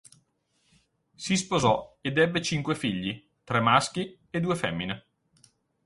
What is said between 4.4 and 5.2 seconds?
femmine.